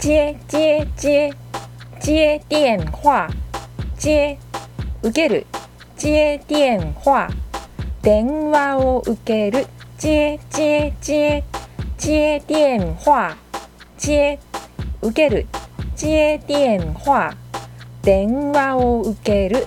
[0.00, 1.30] 接接接
[2.00, 3.28] 接電話
[3.98, 4.38] 接
[5.02, 5.46] 受ける
[5.94, 7.28] 接電話
[8.00, 9.66] 電話を受ける
[9.98, 11.44] 接接接
[11.98, 13.36] 接電話
[13.98, 14.38] 接
[15.02, 15.46] 受ける
[15.94, 17.34] 接電話
[18.00, 19.66] 電話を受ける